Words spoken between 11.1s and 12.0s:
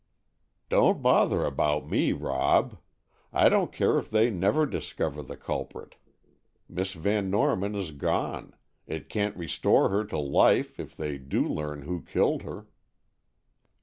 do learn